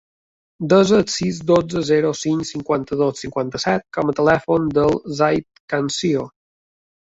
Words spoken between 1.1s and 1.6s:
sis,